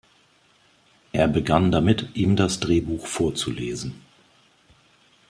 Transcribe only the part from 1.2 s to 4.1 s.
begann damit, ihm das Drehbuch vorzulesen.